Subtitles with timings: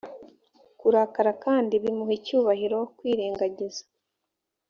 [0.79, 3.83] kurakara kandi bimuha icyubahiro kwirengagiza